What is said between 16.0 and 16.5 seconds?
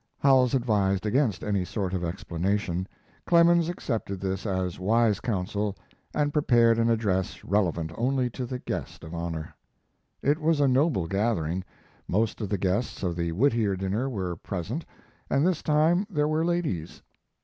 there were